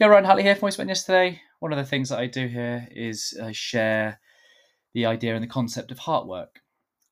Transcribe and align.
Yeah, 0.00 0.06
Ryan 0.06 0.26
Hartley 0.26 0.44
here 0.44 0.54
from 0.54 0.70
Witness 0.78 1.02
today. 1.02 1.42
One 1.58 1.72
of 1.72 1.76
the 1.76 1.84
things 1.84 2.10
that 2.10 2.20
I 2.20 2.28
do 2.28 2.46
here 2.46 2.86
is 2.92 3.36
uh, 3.42 3.50
share 3.50 4.20
the 4.94 5.06
idea 5.06 5.34
and 5.34 5.42
the 5.42 5.48
concept 5.48 5.90
of 5.90 5.98
heart 5.98 6.28
work. 6.28 6.60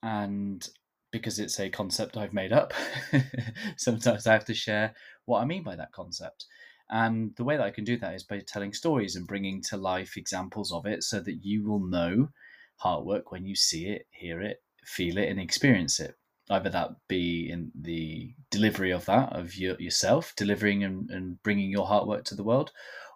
And 0.04 0.64
because 1.10 1.40
it's 1.40 1.58
a 1.58 1.68
concept 1.68 2.16
I've 2.16 2.32
made 2.32 2.52
up, 2.52 2.72
sometimes 3.76 4.28
I 4.28 4.34
have 4.34 4.44
to 4.44 4.54
share 4.54 4.94
what 5.24 5.40
I 5.40 5.46
mean 5.46 5.64
by 5.64 5.74
that 5.74 5.90
concept. 5.90 6.46
And 6.88 7.34
the 7.34 7.42
way 7.42 7.56
that 7.56 7.66
I 7.66 7.72
can 7.72 7.82
do 7.82 7.96
that 7.96 8.14
is 8.14 8.22
by 8.22 8.38
telling 8.38 8.72
stories 8.72 9.16
and 9.16 9.26
bringing 9.26 9.62
to 9.62 9.76
life 9.76 10.16
examples 10.16 10.72
of 10.72 10.86
it 10.86 11.02
so 11.02 11.18
that 11.18 11.44
you 11.44 11.64
will 11.64 11.80
know 11.80 12.28
heart 12.76 13.04
work 13.04 13.32
when 13.32 13.44
you 13.44 13.56
see 13.56 13.86
it, 13.86 14.06
hear 14.12 14.40
it, 14.40 14.62
feel 14.84 15.18
it, 15.18 15.28
and 15.28 15.40
experience 15.40 15.98
it 15.98 16.14
either 16.50 16.70
that 16.70 16.90
be 17.08 17.50
in 17.50 17.72
the 17.74 18.32
delivery 18.50 18.90
of 18.90 19.04
that 19.06 19.32
of 19.34 19.56
your, 19.56 19.76
yourself 19.80 20.32
delivering 20.36 20.84
and, 20.84 21.10
and 21.10 21.42
bringing 21.42 21.70
your 21.70 21.86
heart 21.86 22.06
work 22.06 22.24
to 22.24 22.34
the 22.34 22.44
world 22.44 22.72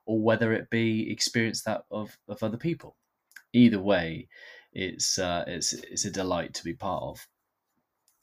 or 0.07 0.21
whether 0.21 0.53
it 0.53 0.71
be 0.71 1.11
experience 1.11 1.63
that 1.63 1.83
of, 1.91 2.19
of 2.29 2.43
other 2.43 2.57
people 2.57 2.97
either 3.53 3.81
way 3.81 4.29
it's 4.73 5.19
uh, 5.19 5.45
it's 5.47 5.73
it's 5.73 6.05
a 6.05 6.11
delight 6.11 6.55
to 6.55 6.65
be 6.65 6.75
part 6.75 7.03
of 7.03 7.27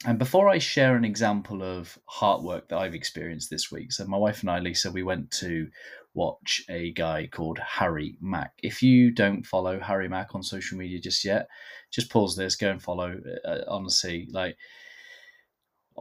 and 0.06 0.18
before 0.18 0.48
I 0.48 0.58
share 0.58 0.94
an 0.94 1.04
example 1.04 1.62
of 1.62 1.98
heart 2.06 2.42
work 2.42 2.68
that 2.68 2.78
I've 2.78 2.94
experienced 2.94 3.50
this 3.50 3.72
week, 3.72 3.90
so 3.90 4.06
my 4.06 4.16
wife 4.16 4.42
and 4.42 4.50
I, 4.50 4.60
Lisa, 4.60 4.92
we 4.92 5.02
went 5.02 5.32
to 5.32 5.68
watch 6.14 6.62
a 6.68 6.92
guy 6.92 7.26
called 7.26 7.58
Harry 7.58 8.16
Mack. 8.20 8.52
If 8.62 8.80
you 8.80 9.10
don't 9.10 9.44
follow 9.44 9.80
Harry 9.80 10.08
Mack 10.08 10.36
on 10.36 10.42
social 10.44 10.78
media 10.78 11.00
just 11.00 11.24
yet, 11.24 11.48
just 11.90 12.10
pause 12.10 12.36
this, 12.36 12.54
go 12.54 12.70
and 12.70 12.80
follow. 12.80 13.18
Uh, 13.44 13.58
honestly, 13.66 14.28
like 14.30 14.56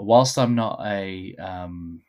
whilst 0.04 0.38
I'm 0.38 0.56
not 0.56 0.80
a 0.86 1.36
um, 1.36 2.02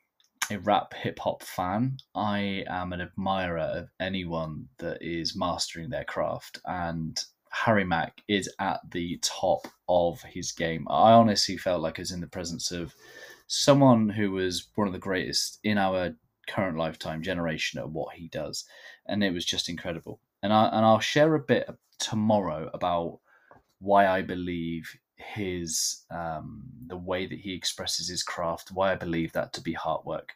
a 0.51 0.59
rap 0.59 0.95
hip 0.95 1.19
hop 1.19 1.43
fan, 1.43 1.99
I 2.15 2.65
am 2.69 2.93
an 2.93 3.01
admirer 3.01 3.59
of 3.59 3.89
anyone 4.01 4.69
that 4.79 4.99
is 5.03 5.37
mastering 5.37 5.91
their 5.91 6.05
craft, 6.05 6.59
and 6.65 7.19
Harry 7.51 7.85
Mack 7.85 8.23
is 8.29 8.51
at 8.59 8.81
the 8.91 9.19
top 9.23 9.67
of 9.89 10.23
his 10.23 10.53
game. 10.53 10.87
I 10.91 11.13
honestly 11.13 11.57
felt 11.57 11.83
like 11.83 11.99
I 11.99 12.03
was 12.03 12.13
in 12.13 12.21
the 12.21 12.27
presence 12.27 12.71
of 12.71 12.95
someone 13.47 14.09
who 14.09 14.33
was 14.33 14.69
one 14.75 14.87
of 14.87 14.93
the 14.93 14.99
greatest 14.99 15.59
in 15.65 15.79
our 15.79 16.15
current 16.47 16.79
lifetime 16.79 17.23
generation 17.23 17.79
at 17.79 17.91
what 17.91 18.15
he 18.15 18.29
does, 18.29 18.65
and 19.07 19.23
it 19.23 19.33
was 19.33 19.45
just 19.45 19.69
incredible. 19.69 20.21
And 20.43 20.53
I 20.53 20.69
and 20.69 20.85
I'll 20.85 21.01
share 21.01 21.35
a 21.35 21.41
bit 21.41 21.69
tomorrow 21.99 22.71
about 22.73 23.21
why 23.81 24.07
I 24.07 24.23
believe 24.23 24.97
his 25.19 26.05
um, 26.11 26.63
the 26.87 26.97
way 26.97 27.27
that 27.27 27.39
he 27.39 27.53
expresses 27.53 28.09
his 28.09 28.23
craft 28.23 28.71
why 28.73 28.93
i 28.93 28.95
believe 28.95 29.33
that 29.33 29.53
to 29.53 29.61
be 29.61 29.73
heart 29.73 30.07
work. 30.07 30.33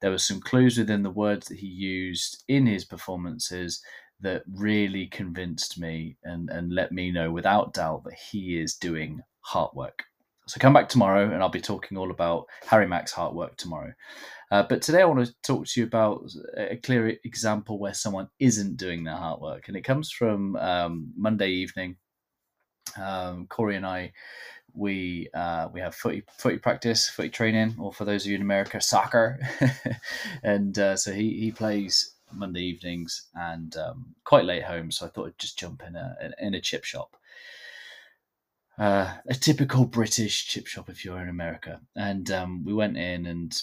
There 0.00 0.10
were 0.10 0.18
some 0.18 0.40
clues 0.40 0.78
within 0.78 1.02
the 1.02 1.10
words 1.10 1.48
that 1.48 1.58
he 1.58 1.66
used 1.66 2.44
in 2.48 2.66
his 2.66 2.84
performances 2.84 3.82
that 4.20 4.42
really 4.50 5.06
convinced 5.06 5.78
me 5.78 6.16
and, 6.24 6.48
and 6.50 6.72
let 6.72 6.92
me 6.92 7.10
know 7.10 7.30
without 7.30 7.74
doubt 7.74 8.04
that 8.04 8.14
he 8.14 8.58
is 8.58 8.74
doing 8.74 9.20
heart 9.40 9.74
work. 9.74 10.04
So 10.48 10.60
come 10.60 10.72
back 10.72 10.88
tomorrow 10.88 11.30
and 11.32 11.42
i'll 11.42 11.48
be 11.48 11.60
talking 11.60 11.98
all 11.98 12.10
about 12.10 12.46
harry 12.66 12.86
mack's 12.86 13.12
heart 13.12 13.34
work 13.34 13.56
tomorrow. 13.56 13.92
Uh, 14.52 14.62
but 14.68 14.82
today 14.82 15.02
i 15.02 15.06
want 15.06 15.26
to 15.26 15.34
talk 15.42 15.66
to 15.66 15.80
you 15.80 15.86
about 15.86 16.30
a 16.56 16.76
clear 16.76 17.16
example 17.24 17.78
where 17.78 17.94
someone 17.94 18.28
isn't 18.38 18.76
doing 18.76 19.02
their 19.02 19.16
heart 19.16 19.40
work 19.40 19.66
and 19.68 19.76
it 19.76 19.82
comes 19.82 20.10
from 20.10 20.56
um, 20.56 21.12
monday 21.16 21.50
evening 21.50 21.96
um, 23.02 23.46
Corey 23.48 23.76
and 23.76 23.86
I, 23.86 24.12
we 24.74 25.28
uh, 25.34 25.68
we 25.72 25.80
have 25.80 25.94
footy 25.94 26.22
footy 26.38 26.58
practice, 26.58 27.08
footy 27.08 27.30
training, 27.30 27.76
or 27.78 27.92
for 27.92 28.04
those 28.04 28.24
of 28.24 28.30
you 28.30 28.36
in 28.36 28.42
America, 28.42 28.80
soccer. 28.80 29.40
and 30.42 30.78
uh, 30.78 30.96
so 30.96 31.12
he 31.12 31.40
he 31.40 31.52
plays 31.52 32.14
Monday 32.32 32.62
evenings 32.62 33.28
and 33.34 33.76
um, 33.76 34.14
quite 34.24 34.44
late 34.44 34.64
home. 34.64 34.90
So 34.90 35.06
I 35.06 35.08
thought 35.08 35.28
I'd 35.28 35.38
just 35.38 35.58
jump 35.58 35.82
in 35.86 35.96
a 35.96 36.16
in 36.38 36.54
a 36.54 36.60
chip 36.60 36.84
shop. 36.84 37.16
Uh, 38.78 39.14
a 39.26 39.34
typical 39.34 39.86
British 39.86 40.46
chip 40.46 40.66
shop 40.66 40.90
if 40.90 41.04
you're 41.04 41.20
in 41.20 41.30
America. 41.30 41.80
And 41.94 42.30
um, 42.30 42.64
we 42.64 42.74
went 42.74 42.98
in 42.98 43.24
and 43.24 43.58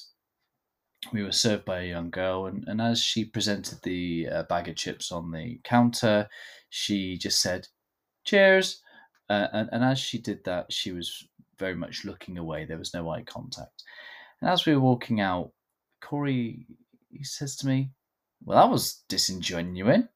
we 1.11 1.21
were 1.21 1.31
served 1.31 1.65
by 1.65 1.81
a 1.81 1.87
young 1.87 2.09
girl. 2.09 2.47
And, 2.47 2.63
and 2.67 2.81
as 2.81 2.99
she 2.99 3.25
presented 3.25 3.79
the 3.83 4.27
uh, 4.31 4.43
bag 4.43 4.69
of 4.69 4.75
chips 4.75 5.11
on 5.11 5.31
the 5.31 5.59
counter, 5.63 6.29
she 6.69 7.17
just 7.17 7.41
said, 7.41 7.67
Cheers. 8.23 8.81
Uh, 9.29 9.47
and, 9.53 9.69
and 9.71 9.83
as 9.83 9.99
she 9.99 10.17
did 10.17 10.43
that, 10.45 10.71
she 10.71 10.91
was 10.91 11.27
very 11.57 11.75
much 11.75 12.05
looking 12.05 12.37
away. 12.37 12.65
There 12.65 12.77
was 12.77 12.93
no 12.93 13.09
eye 13.09 13.23
contact. 13.23 13.83
And 14.41 14.49
as 14.49 14.65
we 14.65 14.73
were 14.73 14.81
walking 14.81 15.21
out, 15.21 15.51
Corey 16.01 16.65
he 17.13 17.23
says 17.23 17.55
to 17.57 17.67
me, 17.67 17.91
Well, 18.43 18.57
that 18.57 18.71
was 18.71 19.03
disingenuous. 19.07 19.95
And 19.95 20.07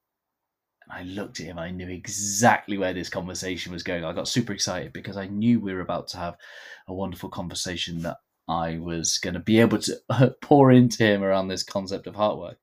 I 0.90 1.02
looked 1.02 1.40
at 1.40 1.46
him, 1.46 1.58
I 1.58 1.70
knew 1.70 1.88
exactly 1.88 2.78
where 2.78 2.92
this 2.94 3.08
conversation 3.08 3.72
was 3.72 3.82
going. 3.82 4.04
I 4.04 4.12
got 4.12 4.28
super 4.28 4.52
excited 4.52 4.92
because 4.92 5.16
I 5.16 5.26
knew 5.26 5.60
we 5.60 5.74
were 5.74 5.80
about 5.80 6.08
to 6.08 6.16
have 6.18 6.36
a 6.88 6.94
wonderful 6.94 7.28
conversation 7.28 8.02
that 8.02 8.16
I 8.48 8.78
was 8.78 9.18
going 9.18 9.34
to 9.34 9.40
be 9.40 9.60
able 9.60 9.78
to 9.78 10.34
pour 10.42 10.72
into 10.72 11.04
him 11.04 11.22
around 11.22 11.48
this 11.48 11.62
concept 11.62 12.06
of 12.06 12.14
heart 12.14 12.38
work. 12.38 12.58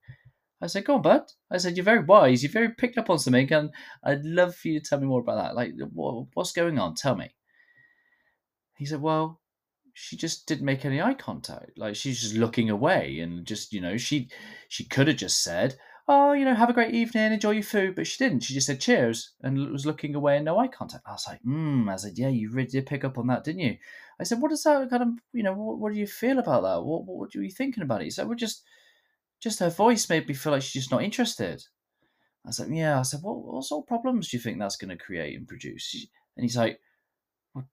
I 0.60 0.68
said, 0.68 0.84
"Go 0.84 0.94
on, 0.94 1.02
bud." 1.02 1.22
I 1.50 1.58
said, 1.58 1.76
"You're 1.76 1.84
very 1.84 2.02
wise. 2.04 2.42
You're 2.42 2.52
very 2.52 2.70
picked 2.70 2.98
up 2.98 3.10
on 3.10 3.18
something, 3.18 3.52
and 3.52 3.70
I'd 4.02 4.24
love 4.24 4.54
for 4.54 4.68
you 4.68 4.80
to 4.80 4.88
tell 4.88 4.98
me 4.98 5.06
more 5.06 5.20
about 5.20 5.36
that. 5.36 5.54
Like, 5.54 5.74
what's 5.92 6.52
going 6.52 6.78
on? 6.78 6.94
Tell 6.94 7.14
me." 7.16 7.34
He 8.78 8.86
said, 8.86 9.02
"Well, 9.02 9.40
she 9.92 10.16
just 10.16 10.46
didn't 10.46 10.64
make 10.64 10.84
any 10.84 11.00
eye 11.00 11.14
contact. 11.14 11.76
Like, 11.76 11.96
she's 11.96 12.20
just 12.20 12.34
looking 12.34 12.70
away, 12.70 13.20
and 13.20 13.46
just 13.46 13.72
you 13.72 13.80
know, 13.80 13.96
she 13.96 14.30
she 14.68 14.84
could 14.84 15.08
have 15.08 15.16
just 15.16 15.42
said." 15.42 15.76
Oh, 16.08 16.34
you 16.34 16.44
know, 16.44 16.54
have 16.54 16.70
a 16.70 16.72
great 16.72 16.94
evening, 16.94 17.32
enjoy 17.32 17.50
your 17.50 17.62
food. 17.64 17.96
But 17.96 18.06
she 18.06 18.22
didn't. 18.22 18.44
She 18.44 18.54
just 18.54 18.68
said 18.68 18.80
cheers 18.80 19.32
and 19.42 19.72
was 19.72 19.86
looking 19.86 20.14
away 20.14 20.36
and 20.36 20.44
no 20.44 20.56
eye 20.56 20.68
contact. 20.68 21.02
I 21.04 21.12
was 21.12 21.26
like, 21.26 21.40
hmm. 21.42 21.88
I 21.88 21.96
said, 21.96 22.16
yeah, 22.16 22.28
you 22.28 22.48
really 22.52 22.68
did 22.68 22.86
pick 22.86 23.02
up 23.04 23.18
on 23.18 23.26
that, 23.26 23.42
didn't 23.42 23.62
you? 23.62 23.76
I 24.20 24.22
said, 24.22 24.40
what 24.40 24.50
does 24.50 24.62
that 24.62 24.88
kind 24.88 25.02
of, 25.02 25.08
you 25.32 25.42
know, 25.42 25.52
what, 25.52 25.78
what 25.78 25.92
do 25.92 25.98
you 25.98 26.06
feel 26.06 26.38
about 26.38 26.62
that? 26.62 26.84
What, 26.84 27.04
what, 27.06 27.18
what 27.18 27.34
are 27.34 27.42
you 27.42 27.50
thinking 27.50 27.82
about 27.82 28.02
it? 28.02 28.04
He 28.04 28.10
said, 28.10 28.28
we're 28.28 28.36
just, 28.36 28.62
just 29.40 29.60
her 29.60 29.70
voice 29.70 30.08
made 30.08 30.26
me 30.26 30.34
feel 30.34 30.52
like 30.52 30.62
she's 30.62 30.82
just 30.82 30.90
not 30.90 31.02
interested. 31.02 31.62
I 32.46 32.50
said, 32.50 32.68
yeah. 32.70 32.98
I 32.98 33.02
said, 33.02 33.22
what, 33.22 33.42
what 33.42 33.64
sort 33.64 33.84
of 33.84 33.88
problems 33.88 34.28
do 34.28 34.36
you 34.36 34.42
think 34.42 34.58
that's 34.58 34.76
going 34.76 34.96
to 34.96 35.04
create 35.04 35.36
and 35.36 35.48
produce? 35.48 36.06
And 36.36 36.44
he's 36.44 36.56
like, 36.56 36.80
well, 37.54 37.66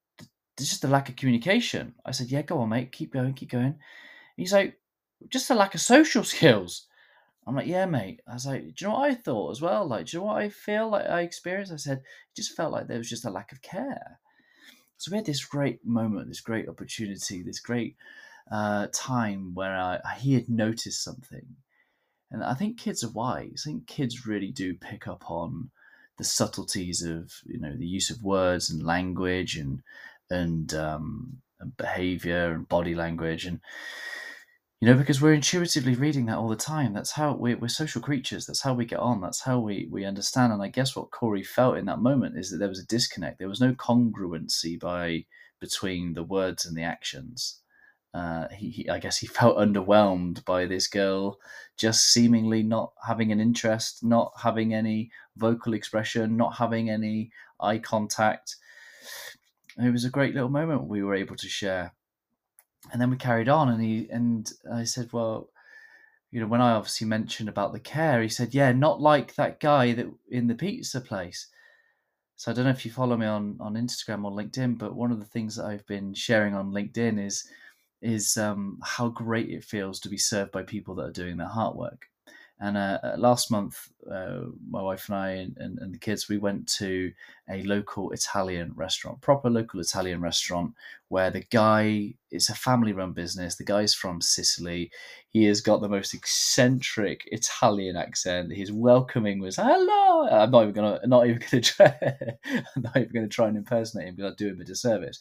it's 0.58 0.70
just 0.70 0.84
a 0.84 0.88
lack 0.88 1.10
of 1.10 1.16
communication. 1.16 1.94
I 2.06 2.12
said, 2.12 2.32
yeah, 2.32 2.42
go 2.42 2.60
on, 2.60 2.70
mate. 2.70 2.92
Keep 2.92 3.14
going, 3.14 3.34
keep 3.34 3.52
going. 3.52 3.66
And 3.66 3.76
he's 4.36 4.54
like, 4.54 4.80
just 5.30 5.50
a 5.50 5.56
lack 5.56 5.76
of 5.76 5.82
social 5.82 6.24
skills. 6.24 6.88
I'm 7.46 7.56
like, 7.56 7.68
yeah, 7.68 7.86
mate. 7.86 8.22
I 8.28 8.34
was 8.34 8.46
like, 8.46 8.62
do 8.62 8.74
you 8.78 8.88
know 8.88 8.94
what 8.94 9.12
I 9.12 9.16
thought 9.16 9.52
as 9.52 9.62
well? 9.62 9.86
Like, 9.86 10.08
do 10.08 10.18
you 10.18 10.22
know 10.22 10.28
what 10.28 10.42
I 10.42 10.50
feel 10.50 10.90
like 10.90 11.06
I 11.06 11.22
experienced? 11.22 11.74
I 11.74 11.78
said, 11.78 11.98
it 11.98 12.36
just 12.36 12.56
felt 12.56 12.72
like 12.72 12.88
there 12.88 12.98
was 12.98 13.10
just 13.10 13.26
a 13.26 13.30
lack 13.30 13.52
of 13.52 13.62
care. 13.62 14.20
So 14.98 15.12
we 15.12 15.18
had 15.18 15.26
this 15.26 15.44
great 15.44 15.86
moment, 15.86 16.30
this 16.30 16.40
great 16.40 16.70
opportunity, 16.70 17.44
this 17.44 17.60
great 17.60 17.98
uh, 18.52 18.88
time 18.94 19.54
where 19.54 19.76
I, 19.76 20.00
he 20.20 20.34
had 20.34 20.50
noticed 20.50 21.04
something. 21.04 21.46
And 22.32 22.44
I 22.44 22.56
think 22.56 22.80
kids 22.80 23.04
are 23.04 23.12
wise. 23.12 23.64
I 23.66 23.70
think 23.70 23.88
kids 23.88 24.26
really 24.26 24.52
do 24.52 24.74
pick 24.74 25.08
up 25.08 25.30
on 25.30 25.70
the 26.18 26.24
subtleties 26.24 27.02
of 27.02 27.32
you 27.46 27.60
know 27.60 27.76
the 27.76 27.88
use 27.88 28.10
of 28.10 28.24
words 28.24 28.70
and 28.70 28.84
language 28.84 29.56
and 29.56 29.82
and, 30.30 30.74
um, 30.74 31.38
and 31.60 31.76
behavior 31.78 32.52
and 32.54 32.68
body 32.68 32.96
language. 32.96 33.46
And 33.46 33.60
you 34.82 34.88
know 34.88 34.96
because 34.96 35.22
we're 35.22 35.34
intuitively 35.34 35.96
reading 35.96 36.26
that 36.26 36.38
all 36.38 36.50
the 36.50 36.56
time. 36.56 36.94
That's 36.94 37.12
how 37.12 37.34
we're, 37.34 37.58
we're 37.58 37.68
social 37.68 38.02
creatures. 38.02 38.46
That's 38.46 38.62
how 38.62 38.74
we 38.74 38.86
get 38.86 39.00
on. 39.00 39.22
That's 39.22 39.42
how 39.42 39.60
we 39.60 39.88
we 39.92 40.04
understand. 40.06 40.52
And 40.54 40.62
i 40.62 40.68
guess 40.70 40.96
what 40.96 41.12
corey 41.12 41.44
felt 41.44 41.78
in 41.78 41.86
that 41.86 42.02
moment 42.02 42.38
is 42.38 42.50
that 42.50 42.58
there 42.58 42.70
was 42.70 42.80
a 42.80 42.86
disconnect. 42.88 43.40
There 43.40 43.48
was 43.48 43.62
no 43.62 43.74
congruency 43.74 44.80
by 44.80 45.26
between 45.60 46.14
the 46.14 46.24
words 46.24 46.66
and 46.66 46.76
the 46.76 46.84
actions 46.84 47.63
uh, 48.14 48.48
he, 48.50 48.70
he, 48.70 48.90
I 48.90 49.00
guess 49.00 49.18
he 49.18 49.28
felt 49.40 49.58
underwhelmed 49.58 50.46
by 50.46 50.66
this 50.66 50.88
girl 50.88 51.40
just 51.78 52.06
seemingly 52.06 52.62
not 52.64 52.94
having 53.06 53.32
an 53.32 53.40
interest, 53.40 54.04
not 54.04 54.32
having 54.42 54.74
any 54.74 55.12
vocal 55.36 55.74
expression, 55.74 56.38
not 56.38 56.58
having 56.58 56.90
any 56.90 57.32
eye 57.60 57.80
contact. 57.80 58.58
it 59.78 59.92
was 59.92 60.06
a 60.06 60.10
great 60.10 60.36
little 60.36 60.50
moment 60.50 60.84
we 60.88 61.02
were 61.02 61.16
able 61.16 61.36
to 61.36 61.50
share. 61.50 61.94
And 62.92 63.02
then 63.02 63.10
we 63.10 63.18
carried 63.18 63.50
on, 63.50 63.70
and 63.70 63.82
he 63.82 64.10
and 64.10 64.52
I 64.72 64.84
said, 64.84 65.14
"Well, 65.14 65.50
you 66.32 66.42
know, 66.42 66.48
when 66.48 66.62
I 66.62 66.74
obviously 66.74 67.08
mentioned 67.08 67.48
about 67.48 67.72
the 67.72 67.80
care, 67.80 68.22
he 68.22 68.28
said, 68.28 68.54
"Yeah, 68.54 68.74
not 68.74 69.00
like 69.02 69.36
that 69.36 69.62
guy 69.62 69.94
that 69.94 70.08
in 70.30 70.48
the 70.48 70.56
pizza 70.56 71.00
place." 71.00 71.48
So 72.36 72.52
I 72.52 72.54
don't 72.54 72.66
know 72.66 72.72
if 72.72 72.86
you 72.86 72.92
follow 72.92 73.16
me 73.16 73.26
on 73.26 73.58
on 73.62 73.76
Instagram 73.76 74.26
or 74.26 74.32
LinkedIn, 74.32 74.78
but 74.78 74.96
one 74.96 75.14
of 75.14 75.20
the 75.20 75.26
things 75.26 75.56
that 75.56 75.66
I've 75.66 75.88
been 75.88 76.14
sharing 76.14 76.54
on 76.54 76.72
LinkedIn 76.72 77.26
is 77.26 77.48
is 78.04 78.38
um, 78.38 78.80
how 78.84 79.10
great 79.10 79.50
it 79.50 79.64
feels 79.64 80.00
to 80.02 80.10
be 80.10 80.18
served 80.18 80.52
by 80.52 80.64
people 80.64 80.96
that 80.96 81.06
are 81.06 81.12
doing 81.12 81.38
their 81.38 81.48
heart 81.48 81.76
work. 81.76 82.08
And 82.60 82.78
uh, 82.78 83.00
uh, 83.04 83.16
last 83.18 83.52
month, 83.52 83.90
uh, 84.10 84.42
my 84.70 84.82
wife 84.82 85.10
and 85.10 85.18
I 85.18 85.30
and, 85.32 85.58
and, 85.58 85.94
the 85.94 85.98
kids, 85.98 86.30
we 86.30 86.38
went 86.38 86.66
to 86.78 87.12
a 87.50 87.62
local 87.64 88.12
Italian 88.12 88.72
restaurant, 88.76 89.20
proper 89.20 89.50
local 89.50 89.82
Italian 89.82 90.22
restaurant, 90.22 90.74
where 91.10 91.30
the 91.30 91.44
guy, 91.52 92.14
it's 92.32 92.50
a 92.50 92.56
family 92.56 92.94
run 92.94 93.12
business. 93.12 93.56
The 93.56 93.66
guy's 93.66 93.94
from 93.94 94.22
Sicily. 94.22 94.92
He 95.30 95.44
has 95.46 95.60
got 95.60 95.82
the 95.82 95.90
most 95.90 96.14
eccentric 96.14 97.28
Italian 97.34 97.98
accent. 97.98 98.54
His 98.54 98.72
welcoming 98.72 99.42
was, 99.42 99.58
hello. 99.58 100.30
I'm 100.30 100.52
not 100.52 100.62
even 100.62 100.74
going 100.74 101.00
to, 101.00 101.08
not 101.08 101.26
even 101.26 101.40
going 101.40 101.50
to 101.50 101.62
try, 101.62 101.98
I'm 102.76 102.82
not 102.82 102.96
even 102.96 103.14
going 103.14 103.30
to 103.30 103.36
try 103.36 103.48
and 103.48 103.58
impersonate 103.58 104.08
him 104.08 104.16
because 104.16 104.32
I'd 104.32 104.38
do 104.38 104.50
him 104.50 104.62
a 104.62 104.64
disservice. 104.64 105.20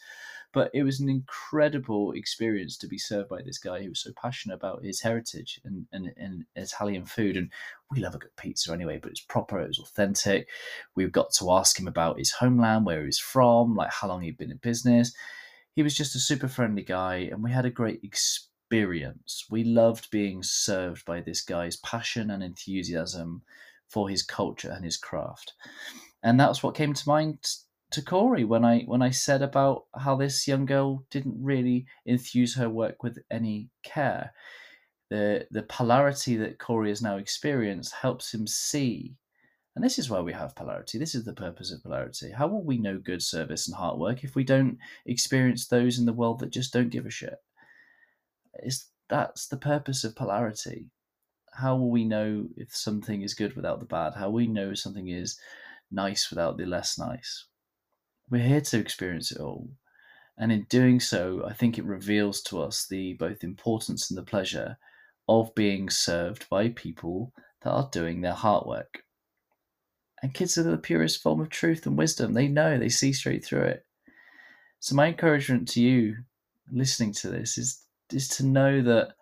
But 0.52 0.70
it 0.74 0.82
was 0.82 1.00
an 1.00 1.08
incredible 1.08 2.12
experience 2.12 2.76
to 2.78 2.86
be 2.86 2.98
served 2.98 3.28
by 3.28 3.40
this 3.42 3.58
guy 3.58 3.82
who 3.82 3.88
was 3.88 4.00
so 4.00 4.10
passionate 4.20 4.54
about 4.54 4.84
his 4.84 5.00
heritage 5.00 5.60
and, 5.64 5.86
and, 5.92 6.12
and 6.16 6.44
Italian 6.56 7.06
food. 7.06 7.36
And 7.36 7.50
we 7.90 8.00
love 8.00 8.14
a 8.14 8.18
good 8.18 8.36
pizza 8.36 8.72
anyway, 8.72 8.98
but 9.00 9.10
it's 9.10 9.20
proper, 9.20 9.60
it 9.60 9.68
was 9.68 9.78
authentic. 9.78 10.48
We've 10.94 11.12
got 11.12 11.32
to 11.34 11.52
ask 11.52 11.80
him 11.80 11.88
about 11.88 12.18
his 12.18 12.32
homeland, 12.32 12.84
where 12.84 13.04
he's 13.04 13.18
from, 13.18 13.74
like 13.74 13.90
how 13.90 14.08
long 14.08 14.22
he'd 14.22 14.36
been 14.36 14.50
in 14.50 14.58
business. 14.58 15.14
He 15.74 15.82
was 15.82 15.94
just 15.94 16.14
a 16.14 16.18
super 16.18 16.48
friendly 16.48 16.82
guy, 16.82 17.28
and 17.32 17.42
we 17.42 17.50
had 17.50 17.64
a 17.64 17.70
great 17.70 18.00
experience. 18.02 19.46
We 19.50 19.64
loved 19.64 20.10
being 20.10 20.42
served 20.42 21.06
by 21.06 21.22
this 21.22 21.40
guy's 21.40 21.76
passion 21.76 22.30
and 22.30 22.42
enthusiasm 22.42 23.42
for 23.88 24.08
his 24.08 24.22
culture 24.22 24.70
and 24.70 24.84
his 24.84 24.96
craft. 24.96 25.54
And 26.22 26.38
that's 26.38 26.62
what 26.62 26.74
came 26.74 26.92
to 26.94 27.08
mind 27.08 27.38
to 27.92 28.02
Corey 28.02 28.44
when 28.44 28.64
I 28.64 28.80
when 28.82 29.02
I 29.02 29.10
said 29.10 29.42
about 29.42 29.84
how 29.94 30.16
this 30.16 30.48
young 30.48 30.66
girl 30.66 31.04
didn't 31.10 31.42
really 31.42 31.86
enthuse 32.06 32.54
her 32.56 32.68
work 32.68 33.02
with 33.02 33.18
any 33.30 33.70
care. 33.82 34.32
The 35.10 35.46
the 35.50 35.62
polarity 35.62 36.36
that 36.36 36.58
Corey 36.58 36.88
has 36.88 37.02
now 37.02 37.16
experienced 37.18 37.92
helps 37.92 38.32
him 38.32 38.46
see, 38.46 39.14
and 39.76 39.84
this 39.84 39.98
is 39.98 40.10
why 40.10 40.20
we 40.20 40.32
have 40.32 40.56
polarity. 40.56 40.98
This 40.98 41.14
is 41.14 41.24
the 41.24 41.34
purpose 41.34 41.72
of 41.72 41.82
polarity. 41.82 42.30
How 42.30 42.46
will 42.46 42.64
we 42.64 42.78
know 42.78 42.98
good 42.98 43.22
service 43.22 43.68
and 43.68 43.76
hard 43.76 43.98
work 43.98 44.24
if 44.24 44.34
we 44.34 44.44
don't 44.44 44.78
experience 45.06 45.66
those 45.66 45.98
in 45.98 46.06
the 46.06 46.12
world 46.12 46.40
that 46.40 46.50
just 46.50 46.72
don't 46.72 46.90
give 46.90 47.06
a 47.06 47.10
shit? 47.10 47.36
Is 48.62 48.86
that's 49.08 49.48
the 49.48 49.58
purpose 49.58 50.04
of 50.04 50.16
polarity. 50.16 50.86
How 51.52 51.76
will 51.76 51.90
we 51.90 52.04
know 52.04 52.48
if 52.56 52.74
something 52.74 53.20
is 53.20 53.34
good 53.34 53.54
without 53.54 53.80
the 53.80 53.86
bad? 53.86 54.14
How 54.14 54.30
we 54.30 54.46
know 54.46 54.72
something 54.72 55.08
is 55.08 55.38
nice 55.90 56.30
without 56.30 56.56
the 56.56 56.64
less 56.64 56.98
nice? 56.98 57.46
We're 58.32 58.38
here 58.48 58.62
to 58.62 58.78
experience 58.78 59.30
it 59.30 59.40
all. 59.42 59.68
And 60.38 60.50
in 60.50 60.62
doing 60.70 61.00
so, 61.00 61.44
I 61.46 61.52
think 61.52 61.76
it 61.76 61.84
reveals 61.84 62.40
to 62.44 62.62
us 62.62 62.86
the 62.86 63.12
both 63.12 63.44
importance 63.44 64.10
and 64.10 64.16
the 64.16 64.22
pleasure 64.22 64.78
of 65.28 65.54
being 65.54 65.90
served 65.90 66.48
by 66.48 66.70
people 66.70 67.34
that 67.60 67.70
are 67.70 67.90
doing 67.92 68.22
their 68.22 68.32
heart 68.32 68.66
work. 68.66 69.02
And 70.22 70.32
kids 70.32 70.56
are 70.56 70.62
the 70.62 70.78
purest 70.78 71.20
form 71.20 71.42
of 71.42 71.50
truth 71.50 71.84
and 71.84 71.98
wisdom. 71.98 72.32
They 72.32 72.48
know, 72.48 72.78
they 72.78 72.88
see 72.88 73.12
straight 73.12 73.44
through 73.44 73.64
it. 73.64 73.84
So 74.80 74.94
my 74.94 75.08
encouragement 75.08 75.68
to 75.68 75.82
you 75.82 76.16
listening 76.72 77.12
to 77.12 77.28
this 77.28 77.58
is 77.58 77.84
is 78.10 78.28
to 78.28 78.46
know 78.46 78.80
that 78.80 79.12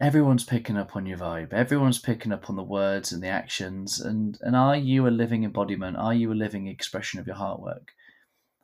everyone's 0.00 0.44
picking 0.44 0.76
up 0.76 0.96
on 0.96 1.06
your 1.06 1.18
vibe. 1.18 1.52
Everyone's 1.52 1.98
picking 1.98 2.32
up 2.32 2.48
on 2.48 2.56
the 2.56 2.62
words 2.62 3.12
and 3.12 3.22
the 3.22 3.28
actions. 3.28 4.00
And 4.00 4.38
and 4.40 4.56
are 4.56 4.76
you 4.76 5.06
a 5.06 5.10
living 5.10 5.44
embodiment? 5.44 5.96
Are 5.96 6.14
you 6.14 6.32
a 6.32 6.34
living 6.34 6.66
expression 6.66 7.20
of 7.20 7.26
your 7.26 7.36
heart 7.36 7.60
work? 7.60 7.92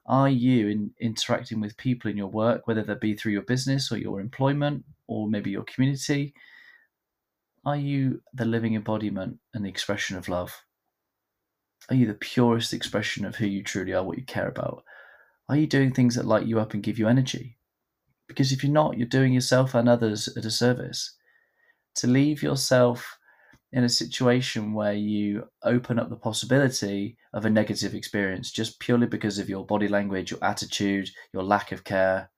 Are 0.07 0.29
you 0.29 0.69
in 0.69 0.91
interacting 0.99 1.61
with 1.61 1.77
people 1.77 2.11
in 2.11 2.17
your 2.17 2.29
work 2.29 2.67
whether 2.67 2.83
that 2.83 3.01
be 3.01 3.15
through 3.15 3.33
your 3.33 3.43
business 3.43 3.93
or 3.93 3.99
your 3.99 4.21
employment 4.21 4.85
or 5.07 5.29
maybe 5.29 5.51
your 5.51 5.65
community? 5.65 6.35
Are 7.65 7.77
you 7.77 8.23
the 8.33 8.47
living 8.47 8.75
embodiment 8.75 9.39
and 9.53 9.65
the 9.65 9.69
expression 9.69 10.17
of 10.17 10.29
love? 10.29 10.65
Are 11.91 11.95
you 11.95 12.07
the 12.07 12.15
purest 12.15 12.73
expression 12.73 13.25
of 13.25 13.37
who 13.37 13.47
you 13.47 13.63
truly 13.63 13.93
are 13.93 14.03
what 14.03 14.19
you 14.19 14.25
care 14.25 14.49
about? 14.49 14.85
Are 15.49 15.57
you 15.57 15.67
doing 15.67 15.93
things 15.93 16.15
that 16.15 16.27
light 16.27 16.47
you 16.47 16.59
up 16.59 16.73
and 16.73 16.83
give 16.83 16.99
you 16.99 17.09
energy? 17.09 17.59
Because 18.27 18.53
if 18.53 18.63
you're 18.63 18.73
not 18.73 18.97
you're 18.97 19.07
doing 19.07 19.35
yourself 19.35 19.75
and 19.75 19.89
others 19.89 20.29
a 20.29 20.41
disservice 20.41 21.18
to 21.99 22.07
leave 22.07 22.43
yourself 22.43 23.19
in 23.73 23.85
a 23.85 23.89
situation 23.89 24.73
where 24.73 24.95
you 24.95 25.47
open 25.63 25.99
up 25.99 26.09
the 26.09 26.17
possibility 26.17 27.17
of 27.35 27.45
a 27.45 27.51
negative 27.51 27.95
experience 27.95 28.51
just 28.51 28.81
purely 28.81 29.07
because 29.07 29.39
of 29.39 29.49
your 29.49 29.67
body 29.67 29.89
language, 29.89 30.31
your 30.31 30.43
attitude, 30.43 31.11
your 31.35 31.43
lack 31.43 31.71
of 31.71 31.85
care. 31.85 32.31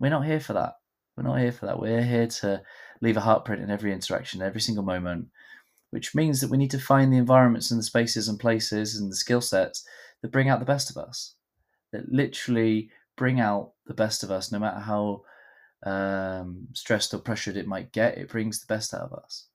We're 0.00 0.08
not 0.08 0.24
here 0.24 0.40
for 0.40 0.54
that. 0.54 0.74
We're 1.16 1.24
not 1.24 1.40
here 1.40 1.52
for 1.52 1.66
that. 1.66 1.80
We're 1.80 2.02
here 2.02 2.26
to 2.26 2.62
leave 3.02 3.16
a 3.16 3.20
heartprint 3.20 3.62
in 3.62 3.70
every 3.70 3.92
interaction, 3.92 4.40
every 4.40 4.60
single 4.60 4.84
moment, 4.84 5.26
which 5.90 6.14
means 6.14 6.40
that 6.40 6.50
we 6.50 6.56
need 6.56 6.70
to 6.70 6.78
find 6.78 7.12
the 7.12 7.18
environments 7.18 7.70
and 7.70 7.78
the 7.78 7.84
spaces 7.84 8.28
and 8.28 8.40
places 8.40 8.96
and 8.96 9.10
the 9.10 9.16
skill 9.16 9.40
sets 9.40 9.84
that 10.22 10.32
bring 10.32 10.48
out 10.48 10.58
the 10.60 10.64
best 10.64 10.90
of 10.90 10.96
us, 10.96 11.34
that 11.92 12.10
literally 12.10 12.90
bring 13.16 13.40
out 13.40 13.72
the 13.86 13.94
best 13.94 14.22
of 14.22 14.30
us, 14.30 14.50
no 14.52 14.58
matter 14.58 14.80
how 14.80 15.22
um, 15.84 16.68
stressed 16.74 17.14
or 17.14 17.18
pressured 17.18 17.56
it 17.56 17.66
might 17.66 17.92
get, 17.92 18.18
it 18.18 18.28
brings 18.28 18.60
the 18.60 18.72
best 18.72 18.94
out 18.94 19.02
of 19.02 19.12
us. 19.12 19.46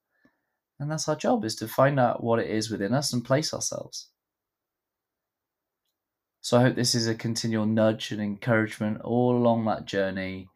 And 0.80 0.90
that's 0.90 1.08
our 1.08 1.16
job 1.16 1.46
is 1.46 1.56
to 1.58 1.68
find 1.68 2.00
out 2.00 2.24
what 2.24 2.40
it 2.40 2.50
is 2.50 2.70
within 2.70 2.94
us 2.94 3.14
and 3.14 3.24
place 3.24 3.54
ourselves. 3.54 4.10
So 6.42 6.58
I 6.58 6.62
hope 6.62 6.76
this 6.76 6.94
is 6.94 7.08
a 7.08 7.16
continual 7.16 7.66
nudge 7.66 8.12
and 8.12 8.22
encouragement 8.22 9.02
all 9.02 9.38
along 9.38 9.66
that 9.66 9.86
journey 9.86 10.50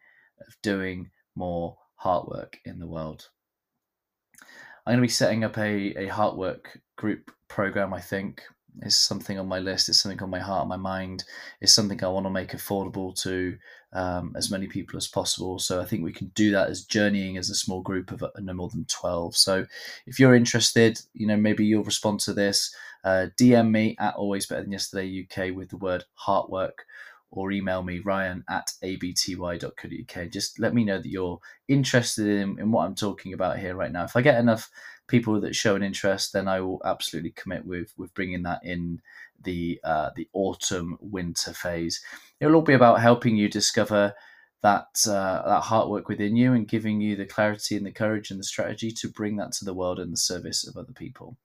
of 0.46 0.54
doing 0.62 1.10
more 1.34 1.78
heart 1.94 2.28
work 2.28 2.58
in 2.66 2.78
the 2.78 2.86
world. 2.86 3.30
I'm 4.86 4.92
going 4.92 4.98
to 4.98 5.02
be 5.02 5.08
setting 5.08 5.44
up 5.44 5.56
a, 5.56 5.94
a 5.96 6.06
heart 6.08 6.36
work 6.36 6.78
group 6.96 7.30
program, 7.48 7.94
I 7.94 8.00
think, 8.00 8.42
is 8.82 8.98
something 8.98 9.38
on 9.38 9.48
my 9.48 9.58
list. 9.58 9.88
It's 9.88 10.00
something 10.00 10.22
on 10.22 10.30
my 10.30 10.38
heart, 10.40 10.68
my 10.68 10.76
mind. 10.76 11.24
It's 11.60 11.72
something 11.72 12.02
I 12.02 12.08
want 12.08 12.26
to 12.26 12.30
make 12.30 12.52
affordable 12.52 13.14
to 13.22 13.56
um, 13.92 14.34
as 14.36 14.50
many 14.50 14.66
people 14.66 14.96
as 14.96 15.08
possible. 15.08 15.58
So 15.58 15.80
I 15.80 15.84
think 15.84 16.02
we 16.02 16.12
can 16.12 16.28
do 16.34 16.50
that 16.52 16.68
as 16.68 16.84
journeying 16.84 17.36
as 17.36 17.50
a 17.50 17.54
small 17.54 17.80
group 17.80 18.12
of 18.12 18.22
uh, 18.22 18.30
no 18.38 18.52
more 18.52 18.68
than 18.68 18.84
12. 18.86 19.36
So 19.36 19.66
if 20.06 20.20
you're 20.20 20.34
interested, 20.34 21.00
you 21.14 21.26
know, 21.26 21.36
maybe 21.36 21.64
you'll 21.64 21.84
respond 21.84 22.20
to 22.20 22.32
this. 22.32 22.74
Uh, 23.04 23.26
DM 23.38 23.70
me 23.70 23.96
at 23.98 24.16
always 24.16 24.46
better 24.46 24.62
than 24.62 24.72
yesterday 24.72 25.26
UK 25.26 25.54
with 25.54 25.70
the 25.70 25.76
word 25.76 26.04
heartwork 26.26 26.80
or 27.30 27.52
email 27.52 27.82
me 27.82 28.00
ryan 28.00 28.44
at 28.48 28.72
abty.co.uk. 28.82 30.30
Just 30.30 30.58
let 30.58 30.74
me 30.74 30.84
know 30.84 30.98
that 30.98 31.08
you're 31.08 31.38
interested 31.68 32.26
in, 32.26 32.58
in 32.58 32.72
what 32.72 32.84
I'm 32.84 32.94
talking 32.94 33.32
about 33.34 33.58
here 33.58 33.74
right 33.74 33.92
now. 33.92 34.04
If 34.04 34.16
I 34.16 34.22
get 34.22 34.38
enough 34.38 34.70
people 35.08 35.40
that 35.40 35.56
show 35.56 35.74
an 35.74 35.82
interest, 35.82 36.32
then 36.32 36.46
I 36.46 36.60
will 36.60 36.80
absolutely 36.84 37.32
commit 37.32 37.64
with 37.64 37.92
with 37.96 38.14
bringing 38.14 38.42
that 38.44 38.60
in 38.64 39.00
the 39.42 39.80
uh, 39.82 40.10
the 40.14 40.28
autumn 40.32 40.98
winter 41.00 41.52
phase. 41.52 42.00
It 42.40 42.46
will 42.46 42.56
all 42.56 42.62
be 42.62 42.74
about 42.74 43.00
helping 43.00 43.36
you 43.36 43.48
discover 43.48 44.14
that 44.62 44.88
uh, 45.06 45.42
that 45.46 45.62
heart 45.62 45.88
work 45.88 46.08
within 46.08 46.36
you 46.36 46.52
and 46.52 46.68
giving 46.68 47.00
you 47.00 47.16
the 47.16 47.24
clarity 47.24 47.76
and 47.76 47.86
the 47.86 47.92
courage 47.92 48.30
and 48.30 48.40
the 48.40 48.44
strategy 48.44 48.90
to 48.90 49.08
bring 49.08 49.36
that 49.36 49.52
to 49.52 49.64
the 49.64 49.74
world 49.74 50.00
in 50.00 50.10
the 50.10 50.16
service 50.16 50.66
of 50.66 50.76
other 50.76 50.92
people. 50.92 51.36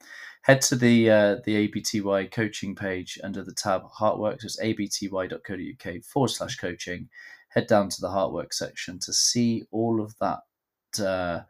Head 0.42 0.62
to 0.64 0.76
the 0.76 1.10
uh, 1.10 1.36
the 1.46 1.68
ABTY 1.68 2.32
coaching 2.32 2.76
page 2.76 3.20
under 3.24 3.44
the 3.44 3.54
tab 3.54 3.84
Heartwork. 4.00 4.42
So 4.42 4.46
it's 4.46 4.62
abty.co.uk 4.62 6.04
forward 6.04 6.30
slash 6.30 6.58
coaching. 6.58 7.10
Head 7.50 7.68
down 7.68 7.90
to 7.90 8.02
the 8.02 8.08
Heartwork 8.08 8.54
section 8.54 8.98
to 9.00 9.14
see 9.14 9.64
all 9.72 10.02
of 10.02 10.16
that 10.20 10.42
uh, 11.06 11.44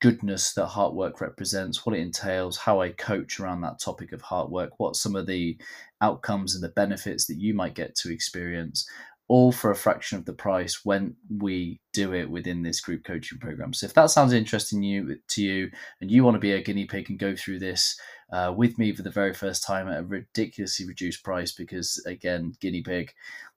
goodness 0.00 0.52
that 0.54 0.66
heart 0.66 0.94
work 0.94 1.20
represents, 1.20 1.84
what 1.84 1.96
it 1.96 2.00
entails, 2.00 2.56
how 2.56 2.80
I 2.80 2.90
coach 2.90 3.40
around 3.40 3.62
that 3.62 3.80
topic 3.80 4.12
of 4.12 4.22
heart 4.22 4.50
work, 4.50 4.78
what 4.78 4.96
some 4.96 5.16
of 5.16 5.26
the 5.26 5.56
outcomes 6.00 6.54
and 6.54 6.62
the 6.62 6.68
benefits 6.68 7.26
that 7.26 7.38
you 7.38 7.54
might 7.54 7.74
get 7.74 7.94
to 7.96 8.12
experience, 8.12 8.88
all 9.28 9.52
for 9.52 9.70
a 9.70 9.76
fraction 9.76 10.16
of 10.16 10.24
the 10.24 10.32
price 10.32 10.84
when 10.84 11.14
we 11.38 11.80
do 11.92 12.14
it 12.14 12.30
within 12.30 12.62
this 12.62 12.80
group 12.80 13.04
coaching 13.04 13.38
program. 13.38 13.74
So 13.74 13.86
if 13.86 13.94
that 13.94 14.10
sounds 14.10 14.32
interesting 14.32 14.82
you 14.82 15.16
to 15.28 15.42
you 15.42 15.70
and 16.00 16.10
you 16.10 16.24
want 16.24 16.34
to 16.36 16.40
be 16.40 16.52
a 16.52 16.62
guinea 16.62 16.86
pig 16.86 17.10
and 17.10 17.18
go 17.18 17.36
through 17.36 17.58
this 17.58 18.00
uh, 18.32 18.52
with 18.56 18.78
me 18.78 18.94
for 18.94 19.02
the 19.02 19.10
very 19.10 19.34
first 19.34 19.64
time 19.64 19.88
at 19.88 20.00
a 20.00 20.02
ridiculously 20.02 20.86
reduced 20.86 21.22
price 21.22 21.52
because 21.52 22.02
again 22.06 22.54
guinea 22.60 22.82
pig, 22.82 23.12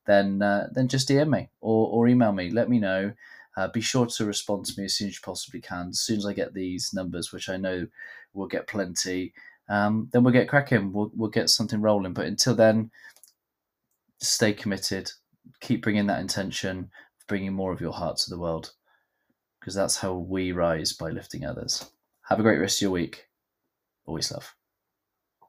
then 0.05 0.41
uh, 0.41 0.67
then 0.73 0.89
just 0.89 1.07
DM 1.07 1.29
me 1.29 1.49
or, 1.61 1.87
or 1.87 2.07
email 2.07 2.33
me. 2.33 2.49
Let 2.49 2.69
me 2.69 2.79
know. 2.79 3.13
Uh, 3.57 3.67
be 3.67 3.81
sure 3.81 4.05
to 4.05 4.25
respond 4.25 4.65
to 4.65 4.73
me 4.77 4.85
as 4.85 4.95
soon 4.95 5.09
as 5.09 5.15
you 5.15 5.19
possibly 5.23 5.61
can. 5.61 5.89
As 5.89 5.99
soon 5.99 6.17
as 6.17 6.25
I 6.25 6.33
get 6.33 6.53
these 6.53 6.91
numbers, 6.93 7.33
which 7.33 7.49
I 7.49 7.57
know 7.57 7.85
we'll 8.33 8.47
get 8.47 8.67
plenty, 8.67 9.33
um, 9.69 10.09
then 10.11 10.23
we'll 10.23 10.33
get 10.33 10.47
cracking. 10.47 10.93
We'll, 10.93 11.11
we'll 11.15 11.29
get 11.29 11.49
something 11.49 11.81
rolling. 11.81 12.13
But 12.13 12.27
until 12.27 12.55
then, 12.55 12.91
stay 14.21 14.53
committed. 14.53 15.11
Keep 15.59 15.83
bringing 15.83 16.07
that 16.07 16.21
intention, 16.21 16.89
bringing 17.27 17.53
more 17.53 17.73
of 17.73 17.81
your 17.81 17.93
heart 17.93 18.17
to 18.17 18.29
the 18.29 18.39
world, 18.39 18.71
because 19.59 19.75
that's 19.75 19.97
how 19.97 20.13
we 20.13 20.51
rise 20.51 20.93
by 20.93 21.09
lifting 21.09 21.45
others. 21.45 21.91
Have 22.23 22.39
a 22.39 22.43
great 22.43 22.59
rest 22.59 22.77
of 22.77 22.83
your 22.83 22.91
week. 22.91 23.27
Always 24.05 24.31
love. 24.31 24.53